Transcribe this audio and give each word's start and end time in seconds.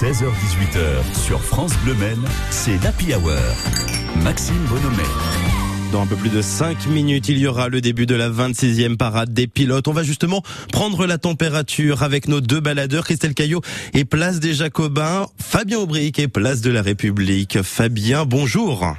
16h18h 0.00 1.26
sur 1.26 1.42
France 1.42 1.74
Bleu 1.84 1.92
Maine, 1.92 2.24
c'est 2.48 2.82
l'Happy 2.82 3.12
Hour. 3.14 3.36
Maxime 4.24 4.56
Bonhomet. 4.70 5.02
Dans 5.92 6.00
un 6.00 6.06
peu 6.06 6.16
plus 6.16 6.30
de 6.30 6.40
5 6.40 6.86
minutes, 6.86 7.28
il 7.28 7.36
y 7.36 7.46
aura 7.46 7.68
le 7.68 7.82
début 7.82 8.06
de 8.06 8.14
la 8.14 8.30
26e 8.30 8.96
parade 8.96 9.34
des 9.34 9.46
pilotes. 9.46 9.88
On 9.88 9.92
va 9.92 10.02
justement 10.02 10.42
prendre 10.72 11.04
la 11.04 11.18
température 11.18 12.02
avec 12.02 12.28
nos 12.28 12.40
deux 12.40 12.60
baladeurs, 12.60 13.04
Christelle 13.04 13.34
Caillot 13.34 13.60
et 13.92 14.06
Place 14.06 14.40
des 14.40 14.54
Jacobins, 14.54 15.26
Fabien 15.38 15.80
Aubric 15.80 16.18
et 16.18 16.28
Place 16.28 16.62
de 16.62 16.70
la 16.70 16.80
République. 16.80 17.60
Fabien, 17.60 18.24
bonjour. 18.24 18.96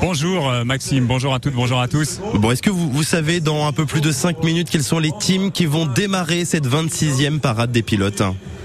Bonjour 0.00 0.48
euh, 0.48 0.62
Maxime, 0.62 1.06
bonjour 1.06 1.34
à 1.34 1.40
toutes, 1.40 1.54
bonjour 1.54 1.80
à 1.80 1.88
tous. 1.88 2.20
Bon, 2.34 2.52
est-ce 2.52 2.62
que 2.62 2.70
vous, 2.70 2.88
vous 2.92 3.02
savez 3.02 3.40
dans 3.40 3.66
un 3.66 3.72
peu 3.72 3.86
plus 3.86 4.00
de 4.00 4.12
5 4.12 4.44
minutes 4.44 4.70
quels 4.70 4.84
sont 4.84 5.00
les 5.00 5.10
teams 5.18 5.50
qui 5.50 5.66
vont 5.66 5.86
démarrer 5.86 6.44
cette 6.44 6.68
26e 6.68 7.40
parade 7.40 7.72
des 7.72 7.82
pilotes? 7.82 8.22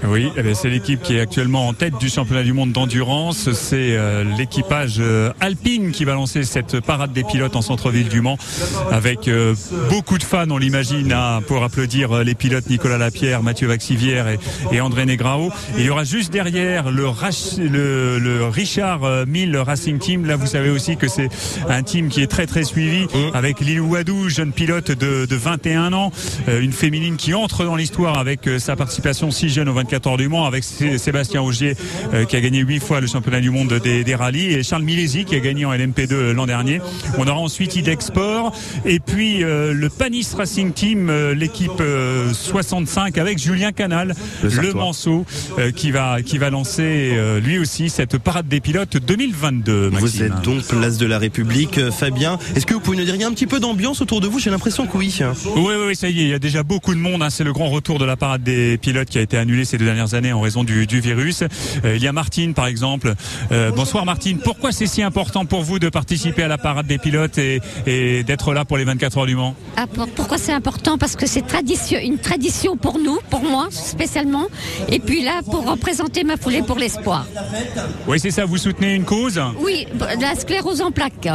Oui, 0.08 0.30
eh 0.36 0.54
c'est 0.54 0.70
l'équipe 0.70 1.02
qui 1.02 1.16
est 1.16 1.20
actuellement 1.20 1.68
en 1.68 1.74
tête 1.74 1.98
du 1.98 2.08
championnat 2.08 2.42
du 2.42 2.52
monde 2.52 2.72
d'endurance. 2.72 3.52
C'est 3.52 3.96
euh, 3.96 4.24
l'équipage 4.38 4.96
euh, 4.98 5.32
Alpine 5.40 5.92
qui 5.92 6.04
va 6.04 6.14
lancer 6.14 6.42
cette 6.44 6.80
parade 6.80 7.12
des 7.12 7.22
pilotes 7.22 7.54
en 7.54 7.62
centre-ville 7.62 8.08
du 8.08 8.22
Mans 8.22 8.38
avec 8.90 9.28
euh, 9.28 9.54
beaucoup 9.90 10.16
de 10.16 10.22
fans, 10.22 10.50
on 10.50 10.56
l'imagine, 10.56 11.14
pour 11.46 11.62
applaudir 11.62 12.24
les 12.24 12.34
pilotes 12.34 12.68
Nicolas 12.70 12.96
Lapierre, 12.96 13.42
Mathieu 13.42 13.68
Vaxivière 13.68 14.26
et, 14.72 14.80
André 14.80 15.04
Negrao. 15.04 15.52
il 15.76 15.84
y 15.84 15.90
aura 15.90 16.04
juste 16.04 16.32
derrière 16.32 16.90
le, 16.90 17.10
le, 18.18 18.44
Richard 18.46 19.26
1000 19.26 19.56
Racing 19.58 19.98
Team. 19.98 20.24
Là, 20.24 20.36
vous 20.36 20.46
savez 20.46 20.70
aussi 20.70 20.96
que 20.96 21.08
c'est 21.08 21.28
un 21.68 21.82
team 21.82 22.08
qui 22.08 22.22
est 22.22 22.26
très 22.26 22.46
très 22.46 22.64
suivi 22.64 23.04
mmh. 23.04 23.34
avec 23.34 23.60
Lilou 23.60 23.92
Wadou, 23.92 24.30
jeune 24.30 24.52
pilote 24.52 24.90
de, 24.90 25.26
de 25.26 25.36
21 25.36 25.92
ans, 25.92 26.10
une 26.48 26.72
féminine 26.72 27.16
qui 27.16 27.34
entre 27.34 27.64
dans 27.64 27.76
l'histoire 27.76 28.18
avec 28.18 28.48
sa 28.58 28.76
participation 28.76 29.30
si 29.30 29.50
jeune 29.50 29.68
au 29.68 29.74
24 29.74 29.89
14 29.90 30.16
du 30.16 30.28
Mans 30.28 30.46
avec 30.46 30.64
Sébastien 30.64 31.42
Augier 31.42 31.76
euh, 32.14 32.24
qui 32.24 32.36
a 32.36 32.40
gagné 32.40 32.60
8 32.60 32.80
fois 32.80 33.00
le 33.00 33.06
championnat 33.06 33.40
du 33.40 33.50
monde 33.50 33.74
des, 33.74 34.04
des 34.04 34.14
rallyes 34.14 34.54
et 34.54 34.62
Charles 34.62 34.84
Milesi 34.84 35.26
qui 35.26 35.34
a 35.34 35.40
gagné 35.40 35.66
en 35.66 35.74
LMP2 35.74 36.32
l'an 36.32 36.46
dernier. 36.46 36.80
On 37.18 37.26
aura 37.26 37.40
ensuite 37.40 37.76
Idexport 37.76 38.52
et 38.86 39.00
puis 39.00 39.44
euh, 39.44 39.74
le 39.74 39.88
Panis 39.90 40.26
Racing 40.34 40.72
Team, 40.72 41.10
euh, 41.10 41.34
l'équipe 41.34 41.82
65 42.32 43.18
avec 43.18 43.38
Julien 43.38 43.72
Canal, 43.72 44.14
le, 44.42 44.72
Manceau 44.72 45.26
qui 45.76 45.90
va 45.90 46.22
qui 46.22 46.38
va 46.38 46.48
lancer 46.50 47.12
lui 47.42 47.58
aussi 47.58 47.90
cette 47.90 48.18
parade 48.18 48.48
des 48.48 48.60
pilotes 48.60 48.96
2022. 48.96 49.90
Vous 49.92 50.22
êtes 50.22 50.40
donc 50.42 50.62
place 50.64 50.96
de 50.96 51.06
la 51.06 51.18
République, 51.18 51.90
Fabien. 51.90 52.38
Est-ce 52.54 52.66
que 52.66 52.74
vous 52.74 52.80
pouvez 52.80 52.96
nous 52.96 53.04
dire 53.04 53.14
il 53.16 53.20
y 53.20 53.24
a 53.24 53.28
un 53.28 53.32
petit 53.32 53.46
peu 53.46 53.60
d'ambiance 53.60 54.00
autour 54.00 54.20
de 54.20 54.28
vous 54.28 54.38
J'ai 54.38 54.50
l'impression 54.50 54.86
que 54.86 54.96
oui. 54.96 55.10
Oui, 55.56 55.74
oui, 55.86 55.96
ça 55.96 56.08
y 56.08 56.20
est, 56.20 56.24
il 56.24 56.28
y 56.28 56.34
a 56.34 56.38
déjà 56.38 56.62
beaucoup 56.62 56.94
de 56.94 57.00
monde. 57.00 57.22
Hein. 57.22 57.30
C'est 57.30 57.44
le 57.44 57.52
grand 57.52 57.68
retour 57.68 57.98
de 57.98 58.04
la 58.04 58.16
parade 58.16 58.42
des 58.42 58.78
pilotes 58.78 59.08
qui 59.08 59.18
a 59.18 59.22
été 59.22 59.36
annulé 59.36 59.64
ces 59.64 59.78
deux 59.80 59.86
dernières 59.86 60.12
années 60.14 60.32
en 60.32 60.40
raison 60.40 60.62
du, 60.62 60.84
virus. 60.84 61.42
Euh, 61.84 61.96
il 61.96 62.02
y 62.02 62.06
a 62.06 62.12
Martine 62.12 62.52
par 62.52 62.66
exemple. 62.66 63.14
Euh, 63.50 63.70
bonsoir 63.70 64.04
Martine. 64.04 64.38
Pourquoi 64.38 64.72
c'est 64.72 64.86
si 64.86 65.02
important 65.02 65.46
pour 65.46 65.62
vous 65.62 65.78
de 65.78 65.88
participer 65.88 66.42
à 66.42 66.48
la 66.48 66.58
parade 66.58 66.86
des 66.86 66.98
pilotes 66.98 67.38
et, 67.38 67.60
d'être 67.86 68.52
là 68.52 68.64
pour 68.64 68.76
les 68.76 68.84
24 68.84 69.18
heures 69.18 69.26
du 69.26 69.36
Mans? 69.36 69.54
Ah, 69.76 69.86
Pourquoi 70.14 70.36
c'est 70.36 70.52
important? 70.52 70.98
Parce 70.98 71.16
que 71.16 71.26
c'est 71.26 71.42
tradition, 71.42 71.98
une 71.98 72.18
tradition 72.18 72.76
pour 72.76 72.98
nous, 72.98 73.18
pour 73.30 73.42
moi 73.42 73.68
spécialement. 73.70 74.46
Et 74.88 74.98
puis 74.98 75.22
là, 75.22 75.40
pour 75.44 75.66
représenter 75.66 76.24
ma 76.24 76.36
foulée 76.36 76.62
pour 76.62 76.78
l'espoir. 76.78 77.26
Oui, 78.06 78.20
c'est 78.20 78.30
ça. 78.30 78.44
Vous 78.44 78.58
soutenez 78.58 78.94
une 78.94 79.04
cause? 79.04 79.40
Oui, 79.60 79.86
la 80.20 80.34
sclérose 80.34 80.82
en 80.82 80.90
plaques. 80.90 81.28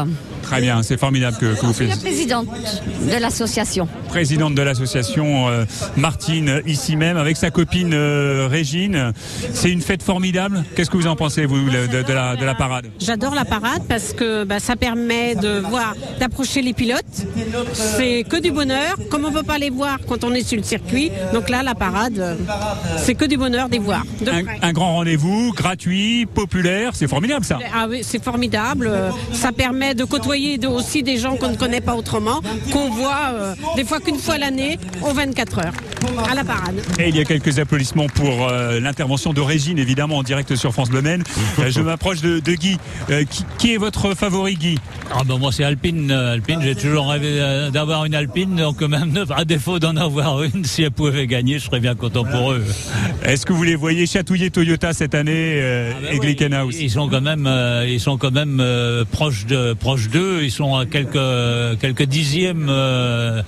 Très 0.43 0.61
bien, 0.61 0.83
c'est 0.83 0.97
formidable 0.99 1.37
que, 1.37 1.47
vous 1.65 1.73
faites. 1.73 1.89
la 1.89 1.97
présidente 1.97 2.47
de 2.47 3.19
l'association. 3.19 3.87
Présidente 4.07 4.55
de 4.55 4.61
l'association 4.61 5.47
euh, 5.49 5.65
Martine, 5.97 6.61
ici 6.65 6.95
même, 6.95 7.17
avec 7.17 7.37
sa 7.37 7.51
copine 7.51 7.93
euh, 7.93 8.47
Régine. 8.49 9.11
C'est 9.53 9.71
une 9.71 9.81
fête 9.81 10.03
formidable. 10.03 10.63
Qu'est-ce 10.75 10.89
que 10.89 10.97
vous 10.97 11.07
en 11.07 11.15
pensez, 11.15 11.45
vous, 11.45 11.69
de, 11.69 12.13
la, 12.13 12.55
parade? 12.55 12.85
J'adore 12.99 13.35
la 13.35 13.45
parade 13.45 13.83
parce 13.87 14.13
que 14.13 14.43
bah, 14.43 14.59
ça 14.59 14.75
permet 14.75 15.35
de 15.35 15.59
voir, 15.59 15.95
d'approcher 16.19 16.61
les 16.61 16.73
pilotes. 16.73 17.25
C'est 17.73 18.23
que 18.23 18.37
du 18.37 18.51
bonheur, 18.51 18.95
comme 19.09 19.25
on 19.25 19.31
ne 19.31 19.35
peut 19.35 19.43
pas 19.43 19.57
les 19.57 19.69
voir 19.69 19.97
quand 20.07 20.23
on 20.23 20.33
est 20.33 20.43
sur 20.43 20.57
le 20.57 20.63
circuit. 20.63 21.11
Donc 21.33 21.49
là, 21.49 21.63
la 21.63 21.75
parade, 21.75 22.37
c'est 22.97 23.15
que 23.15 23.25
du 23.25 23.37
bonheur 23.37 23.67
de 23.67 23.73
les 23.73 23.79
voir. 23.79 24.03
un, 24.27 24.67
un, 24.67 24.73
grand 24.73 24.95
rendez-vous, 24.95 25.53
gratuit, 25.53 26.25
populaire, 26.25 26.91
c'est 26.95 27.07
formidable 27.07 27.45
ça. 27.45 27.59
Ah 27.73 27.87
oui, 27.89 28.01
c'est 28.03 28.23
formidable. 28.23 28.91
Ça 29.33 29.51
permet 29.51 29.93
de 29.93 30.03
côtoyer 30.03 30.59
aussi 30.65 31.03
des 31.03 31.17
gens 31.17 31.35
qu'on 31.35 31.49
ne 31.49 31.55
connaît 31.55 31.81
pas 31.81 31.95
autrement, 31.95 32.41
qu'on 32.71 32.89
voit 32.89 33.31
euh, 33.33 33.55
des 33.75 33.83
fois 33.83 33.94
qu'une 33.99 34.17
fois 34.17 34.37
l'année, 34.37 34.77
aux 35.01 35.13
24 35.13 35.59
heures, 35.59 35.73
à 36.29 36.35
la 36.35 36.43
parade. 36.43 36.81
Et 36.99 37.09
il 37.09 37.15
y 37.15 37.19
a 37.19 37.25
quelques 37.25 37.59
applaudissements 37.59 38.07
pour 38.07 38.47
euh, 38.47 38.79
l'intervention 38.79 39.33
de 39.33 39.41
Régine, 39.41 39.77
évidemment, 39.77 40.17
en 40.17 40.23
direct 40.23 40.55
sur 40.55 40.73
France 40.73 40.89
Bleu 40.89 41.01
Maine. 41.01 41.23
Euh, 41.59 41.71
je 41.71 41.79
m'approche 41.79 42.19
de, 42.21 42.39
Guy. 42.53 42.77
Qui, 43.57 43.73
est 43.73 43.77
votre 43.77 44.13
favori, 44.13 44.55
Guy? 44.55 44.77
Ah 45.09 45.21
ben 45.25 45.37
Moi, 45.37 45.51
c'est 45.53 45.63
Alpine. 45.63 46.11
Alpine, 46.11 46.59
j'ai 46.61 46.75
toujours 46.75 47.09
rêvé 47.09 47.39
d'avoir 47.71 48.03
une 48.03 48.13
Alpine, 48.13 48.57
donc 48.57 48.81
même 48.81 49.23
à 49.33 49.45
défaut 49.45 49.79
d'en 49.79 49.95
avoir 49.95 50.43
une, 50.43 50.65
si 50.65 50.83
elle 50.83 50.91
pouvait 50.91 51.27
gagner, 51.27 51.59
je 51.59 51.65
serais 51.65 51.79
bien 51.79 51.95
content 51.95 52.25
pour 52.25 52.51
eux. 52.51 52.63
Est-ce 53.23 53.45
que 53.45 53.53
vous 53.53 53.63
les 53.63 53.75
voyez 53.75 54.05
chatouiller 54.05 54.49
Toyota 54.49 54.91
cette 54.91 55.15
année 55.15 55.61
ah 55.61 55.95
ben 56.01 56.13
et 56.13 56.19
Glickenhaus? 56.19 56.71
Ils 56.71 56.91
sont 56.91 57.07
quand 57.07 57.21
même, 57.21 57.49
ils 57.87 58.01
sont 58.01 58.17
quand 58.17 58.31
même 58.31 58.61
proches 59.11 59.45
de 59.45 59.73
proches 59.73 60.09
d'eux 60.09 60.41
ils 60.43 60.51
sont 60.51 60.75
à 60.75 60.85
quelques 60.85 61.79
quelques 61.79 62.03
dixièmes 62.03 62.67
euh, 62.69 63.41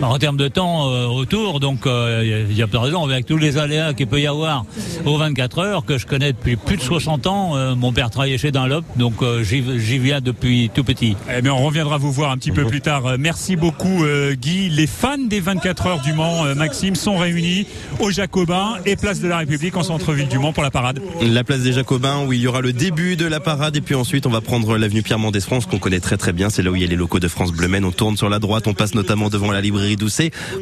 en 0.00 0.18
termes 0.18 0.36
de 0.36 0.48
temps 0.48 0.90
euh, 0.90 1.06
autour, 1.06 1.60
donc 1.60 1.80
il 1.84 1.90
euh, 1.90 2.46
n'y 2.46 2.62
a 2.62 2.66
pas 2.66 2.78
de 2.78 2.84
raison 2.84 3.04
avec 3.04 3.26
tous 3.26 3.36
les 3.36 3.58
aléas 3.58 3.94
qu'il 3.94 4.06
peut 4.06 4.20
y 4.20 4.26
avoir 4.26 4.64
aux 5.04 5.16
24 5.18 5.58
heures 5.58 5.84
que 5.84 5.98
je 5.98 6.06
connais 6.06 6.32
depuis 6.32 6.56
plus 6.56 6.76
de 6.76 6.82
60 6.82 7.26
ans. 7.26 7.74
mon 7.76 7.92
père 7.92 8.10
travaillait 8.10 8.38
chez 8.38 8.50
Dunlop, 8.50 8.84
donc 8.96 9.14
j'y 9.42 9.98
viens 9.98 10.20
depuis 10.20 10.70
tout 10.72 10.84
petit. 10.84 11.16
Eh 11.34 11.42
bien, 11.42 11.52
on 11.52 11.64
reviendra 11.64 11.98
vous 11.98 12.12
voir 12.12 12.30
un 12.30 12.38
petit 12.38 12.52
peu 12.52 12.64
plus 12.64 12.80
tard. 12.80 13.16
Merci 13.18 13.56
beaucoup 13.56 14.04
Guy. 14.32 14.68
Les 14.70 14.86
fans 14.86 15.18
des 15.18 15.40
24 15.40 15.86
heures 15.86 16.00
du 16.00 16.12
Mans, 16.12 16.54
Maxime, 16.54 16.94
sont 16.94 17.16
réunis 17.16 17.66
au 18.00 18.10
Jacobin 18.10 18.76
et 18.86 18.96
place 18.96 19.20
de 19.20 19.28
la 19.28 19.38
République 19.38 19.76
en 19.76 19.82
centre-ville 19.82 20.28
du 20.28 20.38
Mans 20.38 20.52
pour 20.52 20.62
la 20.62 20.70
parade. 20.70 21.00
La 21.20 21.44
place 21.44 21.60
des 21.60 21.72
Jacobins 21.72 22.24
où 22.26 22.32
il 22.32 22.40
y 22.40 22.46
aura 22.46 22.60
le 22.60 22.72
début 22.72 23.16
de 23.16 23.26
la 23.26 23.40
parade 23.40 23.76
et 23.76 23.80
puis 23.80 23.94
ensuite 23.94 24.26
on 24.26 24.30
va 24.30 24.40
prendre 24.40 24.76
l'avenue 24.76 25.02
Pierre 25.02 25.18
Mendès 25.18 25.40
France 25.40 25.66
qu'on 25.66 25.78
connaît 25.78 26.00
très 26.00 26.16
très 26.16 26.32
bien. 26.32 26.50
C'est 26.50 26.62
là 26.62 26.70
où 26.70 26.76
il 26.76 26.82
y 26.82 26.84
a 26.84 26.88
les 26.88 26.96
locaux 26.96 27.20
de 27.20 27.28
France 27.28 27.52
Bleu 27.52 27.68
On 27.82 27.90
tourne 27.90 28.16
sur 28.16 28.28
la 28.28 28.38
droite, 28.38 28.66
on 28.66 28.74
passe 28.74 28.94
notamment 28.94 29.28
devant 29.28 29.50
la 29.50 29.60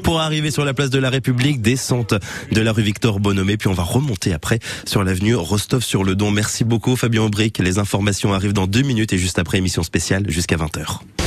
pour 0.03 0.21
arriver 0.21 0.51
sur 0.51 0.65
la 0.65 0.75
place 0.75 0.91
de 0.91 0.99
la 0.99 1.11
République, 1.11 1.61
descente 1.61 2.15
de 2.53 2.61
la 2.61 2.73
rue 2.73 2.83
Victor 2.83 3.21
Bonhomé, 3.21 3.57
puis 3.57 3.69
on 3.69 3.73
va 3.75 3.83
remonter 3.83 4.33
après 4.33 4.59
sur 4.87 5.05
l'avenue 5.05 5.35
Rostov-sur-le-Don. 5.35 6.31
Merci 6.31 6.65
beaucoup 6.65 6.97
Fabien 6.97 7.23
Aubric. 7.23 7.59
Les 7.59 7.79
informations 7.79 8.33
arrivent 8.33 8.53
dans 8.53 8.67
deux 8.67 8.83
minutes 8.83 9.13
et 9.13 9.19
juste 9.19 9.39
après 9.39 9.59
émission 9.59 9.83
spéciale 9.83 10.25
jusqu'à 10.29 10.57
20h. 10.57 11.20